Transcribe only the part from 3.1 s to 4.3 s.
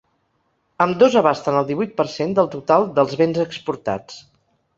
béns exportats.